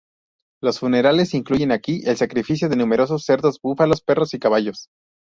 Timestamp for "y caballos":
4.33-4.89